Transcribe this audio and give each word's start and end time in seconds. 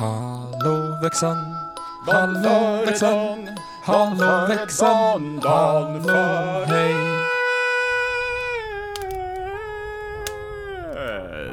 Hallå 0.00 0.98
växeln, 1.02 1.54
hallå 2.06 2.84
växeln, 2.86 3.48
hallå 3.84 4.46
växeln, 4.48 5.40
hallå 5.44 6.64
hej. 6.66 6.94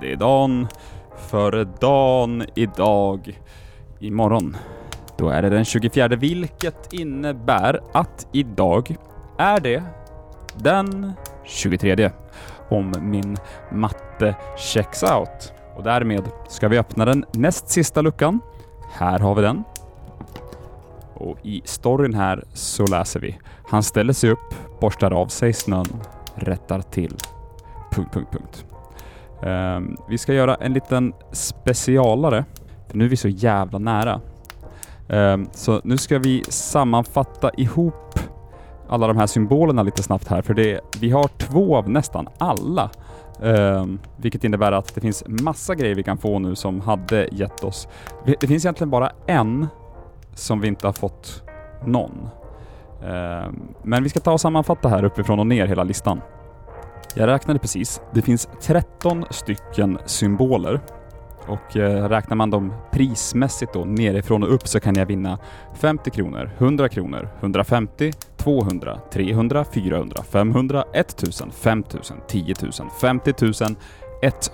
Det 0.00 0.12
är 0.12 0.16
dagen 0.16 0.68
före 1.16 1.64
dagen 1.64 2.44
idag. 2.54 3.40
Imorgon, 3.98 4.56
då 5.16 5.28
är 5.28 5.42
det 5.42 5.48
den 5.48 5.64
24 5.64 6.08
vilket 6.08 6.92
innebär 6.92 7.80
att 7.92 8.26
idag 8.32 8.96
är 9.38 9.60
det 9.60 9.82
den 10.56 11.12
23 11.44 12.10
om 12.68 12.94
min 13.00 13.36
matte 13.72 14.34
checks 14.56 15.02
out. 15.02 15.59
Och 15.80 15.84
därmed 15.84 16.24
ska 16.48 16.68
vi 16.68 16.78
öppna 16.78 17.04
den 17.04 17.24
näst 17.32 17.68
sista 17.68 18.00
luckan. 18.02 18.40
Här 18.92 19.18
har 19.18 19.34
vi 19.34 19.42
den. 19.42 19.64
Och 21.14 21.38
i 21.42 21.62
storyn 21.64 22.14
här 22.14 22.44
så 22.54 22.86
läser 22.86 23.20
vi. 23.20 23.38
Han 23.68 23.82
ställer 23.82 24.12
sig 24.12 24.30
upp, 24.30 24.54
borstar 24.80 25.10
av 25.10 25.26
sig 25.26 25.52
snön, 25.52 25.86
rättar 26.34 26.80
till... 26.80 27.16
Punkt, 27.90 28.10
punkt, 28.12 28.28
punkt. 28.32 28.64
Um, 29.42 29.96
vi 30.08 30.18
ska 30.18 30.32
göra 30.32 30.54
en 30.54 30.72
liten 30.72 31.12
specialare, 31.32 32.44
för 32.88 32.98
nu 32.98 33.04
är 33.04 33.08
vi 33.08 33.16
så 33.16 33.28
jävla 33.28 33.78
nära. 33.78 34.20
Um, 35.08 35.48
så 35.52 35.80
nu 35.84 35.96
ska 35.96 36.18
vi 36.18 36.44
sammanfatta 36.48 37.50
ihop 37.56 38.18
alla 38.88 39.06
de 39.06 39.16
här 39.16 39.26
symbolerna 39.26 39.82
lite 39.82 40.02
snabbt 40.02 40.28
här, 40.28 40.42
för 40.42 40.54
det, 40.54 40.80
vi 41.00 41.10
har 41.10 41.28
två 41.28 41.76
av 41.76 41.90
nästan 41.90 42.28
alla. 42.38 42.90
Um, 43.42 43.98
vilket 44.16 44.44
innebär 44.44 44.72
att 44.72 44.94
det 44.94 45.00
finns 45.00 45.24
massa 45.26 45.74
grejer 45.74 45.94
vi 45.94 46.02
kan 46.02 46.18
få 46.18 46.38
nu 46.38 46.54
som 46.54 46.80
hade 46.80 47.28
gett 47.32 47.64
oss... 47.64 47.88
Det 48.40 48.46
finns 48.46 48.64
egentligen 48.64 48.90
bara 48.90 49.12
en 49.26 49.66
som 50.34 50.60
vi 50.60 50.68
inte 50.68 50.86
har 50.86 50.92
fått 50.92 51.42
någon. 51.84 52.28
Um, 53.02 53.74
men 53.82 54.02
vi 54.02 54.08
ska 54.08 54.20
ta 54.20 54.32
och 54.32 54.40
sammanfatta 54.40 54.88
här 54.88 55.04
uppifrån 55.04 55.38
och 55.38 55.46
ner 55.46 55.66
hela 55.66 55.84
listan. 55.84 56.20
Jag 57.14 57.26
räknade 57.26 57.58
precis. 57.58 58.00
Det 58.12 58.22
finns 58.22 58.48
13 58.60 59.24
stycken 59.30 59.98
symboler 60.06 60.80
och 61.46 61.76
eh, 61.76 62.08
räknar 62.08 62.36
man 62.36 62.50
dem 62.50 62.72
prismässigt 62.90 63.72
då 63.72 63.84
nerifrån 63.84 64.42
och 64.42 64.54
upp 64.54 64.68
så 64.68 64.80
kan 64.80 64.94
jag 64.94 65.06
vinna 65.06 65.38
50 65.74 66.10
kronor, 66.10 66.50
100 66.58 66.88
kronor, 66.88 67.28
150, 67.40 68.12
200, 68.40 69.00
300, 69.12 69.64
400, 69.72 70.22
500, 70.30 70.84
1000, 70.94 71.50
5000, 71.50 72.16
10 72.28 72.54
000, 72.62 72.72
50 73.00 73.34
000, 73.40 73.52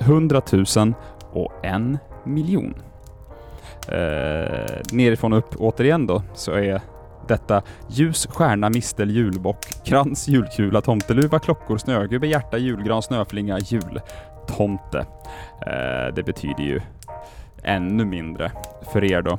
100 0.00 0.42
000 0.76 0.94
och 1.32 1.52
en 1.62 1.98
miljon. 2.24 2.74
Eh, 3.88 4.80
nerifrån 4.92 5.32
och 5.32 5.38
upp 5.38 5.56
återigen 5.56 6.06
då 6.06 6.22
så 6.34 6.52
är 6.52 6.80
detta 7.28 7.62
ljus, 7.88 8.26
stjärna, 8.30 8.70
mistel, 8.70 9.10
julbock, 9.10 9.66
krans, 9.84 10.28
julkula, 10.28 10.80
tomteluva, 10.80 11.38
klockor, 11.38 11.78
snögubbe, 11.78 12.26
hjärta, 12.26 12.58
julgran, 12.58 13.02
snöflinga, 13.02 13.58
jultomte. 13.58 15.06
Eh, 15.66 16.14
det 16.14 16.22
betyder 16.26 16.62
ju 16.62 16.80
ännu 17.62 18.04
mindre 18.04 18.52
för 18.92 19.04
er 19.04 19.22
då. 19.22 19.38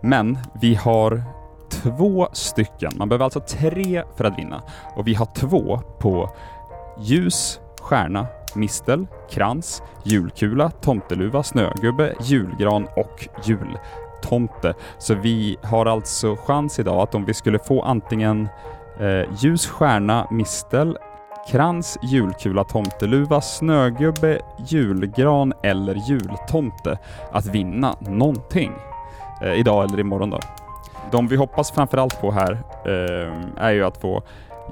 Men 0.00 0.38
vi 0.60 0.74
har 0.74 1.22
två 1.84 2.28
stycken. 2.32 2.92
Man 2.96 3.08
behöver 3.08 3.24
alltså 3.24 3.40
tre 3.40 4.02
för 4.16 4.24
att 4.24 4.38
vinna. 4.38 4.62
Och 4.96 5.06
vi 5.06 5.14
har 5.14 5.26
två 5.26 5.80
på 5.98 6.30
ljus, 6.98 7.60
stjärna, 7.80 8.26
mistel, 8.54 9.06
krans, 9.30 9.82
julkula, 10.04 10.70
tomteluva, 10.70 11.42
snögubbe, 11.42 12.14
julgran 12.20 12.88
och 12.96 13.28
jultomte. 13.44 14.74
Så 14.98 15.14
vi 15.14 15.56
har 15.62 15.86
alltså 15.86 16.36
chans 16.36 16.78
idag 16.78 17.02
att 17.02 17.14
om 17.14 17.24
vi 17.24 17.34
skulle 17.34 17.58
få 17.58 17.82
antingen 17.82 18.48
eh, 19.00 19.34
ljus, 19.38 19.66
stjärna, 19.66 20.26
mistel, 20.30 20.98
krans, 21.50 21.98
julkula, 22.02 22.64
tomteluva, 22.64 23.40
snögubbe, 23.40 24.40
julgran 24.66 25.52
eller 25.62 25.94
jultomte 25.94 26.98
att 27.32 27.46
vinna 27.46 27.96
någonting. 28.00 28.72
Eh, 29.42 29.52
idag 29.52 29.84
eller 29.84 30.00
imorgon 30.00 30.30
då. 30.30 30.40
De 31.12 31.28
vi 31.28 31.36
hoppas 31.36 31.72
framförallt 31.72 32.20
på 32.20 32.30
här 32.30 32.52
eh, 32.86 33.34
är 33.56 33.72
ju 33.72 33.84
att 33.84 33.96
få 33.96 34.22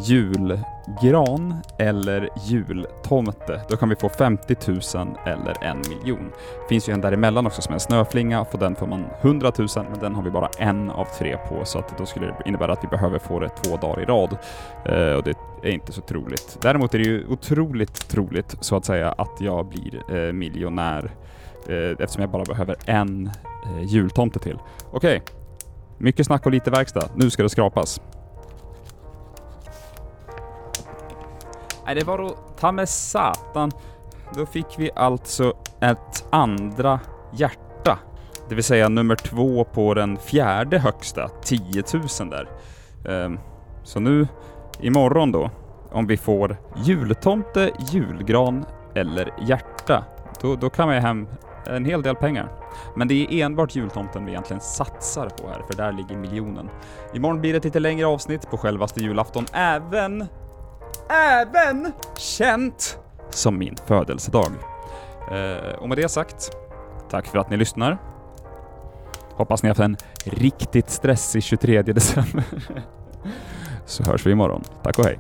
julgran 0.00 1.54
eller 1.78 2.28
jultomte. 2.44 3.60
Då 3.68 3.76
kan 3.76 3.88
vi 3.88 3.96
få 3.96 4.08
50 4.08 4.56
000 4.66 4.80
eller 5.24 5.64
en 5.64 5.78
miljon. 5.78 6.32
finns 6.68 6.88
ju 6.88 6.92
en 6.92 7.00
däremellan 7.00 7.46
också 7.46 7.62
som 7.62 7.72
är 7.72 7.74
en 7.74 7.80
snöflinga, 7.80 8.44
för 8.44 8.58
den 8.58 8.74
får 8.74 8.86
man 8.86 9.04
100 9.20 9.52
000, 9.58 9.68
men 9.90 9.98
den 10.00 10.14
har 10.14 10.22
vi 10.22 10.30
bara 10.30 10.48
en 10.58 10.90
av 10.90 11.04
tre 11.18 11.36
på, 11.48 11.64
så 11.64 11.78
att 11.78 11.98
då 11.98 12.06
skulle 12.06 12.26
det 12.26 12.34
innebära 12.46 12.72
att 12.72 12.84
vi 12.84 12.88
behöver 12.88 13.18
få 13.18 13.40
det 13.40 13.48
två 13.48 13.76
dagar 13.76 14.02
i 14.02 14.04
rad. 14.04 14.36
Eh, 14.84 15.14
och 15.14 15.22
det 15.22 15.34
är 15.62 15.70
inte 15.70 15.92
så 15.92 16.00
troligt. 16.00 16.58
Däremot 16.60 16.94
är 16.94 16.98
det 16.98 17.04
ju 17.04 17.26
otroligt 17.28 18.08
troligt, 18.08 18.56
så 18.60 18.76
att 18.76 18.84
säga, 18.84 19.12
att 19.12 19.40
jag 19.40 19.66
blir 19.66 20.16
eh, 20.16 20.32
miljonär 20.32 21.10
eh, 21.68 21.76
eftersom 21.76 22.20
jag 22.20 22.30
bara 22.30 22.44
behöver 22.44 22.76
en 22.86 23.26
eh, 23.66 23.82
jultomte 23.82 24.38
till. 24.38 24.58
Okej, 24.90 25.16
okay 25.16 25.41
mycket 25.98 26.26
snack 26.26 26.46
och 26.46 26.52
lite 26.52 26.70
verkstad. 26.70 27.08
Nu 27.14 27.30
ska 27.30 27.42
det 27.42 27.48
skrapas. 27.48 28.00
Nej, 31.86 31.94
det 31.94 32.04
var 32.04 32.18
då 32.18 32.36
ta 32.58 32.72
med 32.72 32.88
satan. 32.88 33.72
Då 34.34 34.46
fick 34.46 34.66
vi 34.78 34.90
alltså 34.96 35.54
ett 35.80 36.24
andra 36.30 37.00
hjärta. 37.32 37.98
Det 38.48 38.54
vill 38.54 38.64
säga 38.64 38.88
nummer 38.88 39.16
två 39.16 39.64
på 39.64 39.94
den 39.94 40.16
fjärde 40.16 40.78
högsta, 40.78 41.28
10 41.28 41.82
000 42.20 42.30
där. 42.30 42.48
Ehm, 43.08 43.38
så 43.82 44.00
nu, 44.00 44.28
imorgon 44.80 45.32
då, 45.32 45.50
om 45.90 46.06
vi 46.06 46.16
får 46.16 46.56
jultomte, 46.76 47.70
julgran 47.92 48.64
eller 48.94 49.34
hjärta, 49.40 50.04
då, 50.40 50.56
då 50.56 50.70
kan 50.70 50.94
ju 50.94 51.00
hem 51.00 51.26
en 51.66 51.84
hel 51.84 52.02
del 52.02 52.16
pengar. 52.16 52.48
Men 52.96 53.08
det 53.08 53.14
är 53.14 53.44
enbart 53.44 53.76
jultomten 53.76 54.24
vi 54.24 54.30
egentligen 54.30 54.60
satsar 54.60 55.28
på 55.28 55.48
här, 55.48 55.62
för 55.70 55.76
där 55.76 55.92
ligger 55.92 56.16
miljonen. 56.16 56.70
Imorgon 57.14 57.40
blir 57.40 57.52
det 57.52 57.56
ett 57.58 57.64
lite 57.64 57.80
längre 57.80 58.06
avsnitt 58.06 58.50
på 58.50 58.56
självaste 58.58 59.00
julafton, 59.00 59.46
även 59.52 60.26
även 61.08 61.92
känt 62.16 62.98
som 63.30 63.58
min 63.58 63.76
födelsedag. 63.86 64.52
Eh, 65.30 65.74
och 65.78 65.88
med 65.88 65.98
det 65.98 66.08
sagt, 66.08 66.50
tack 67.10 67.26
för 67.26 67.38
att 67.38 67.50
ni 67.50 67.56
lyssnar. 67.56 67.98
Hoppas 69.30 69.62
ni 69.62 69.68
haft 69.68 69.80
en 69.80 69.96
riktigt 70.24 70.90
stressig 70.90 71.42
23 71.42 71.82
december. 71.82 72.44
Så 73.86 74.04
hörs 74.04 74.26
vi 74.26 74.30
imorgon. 74.30 74.62
Tack 74.82 74.98
och 74.98 75.04
hej! 75.04 75.18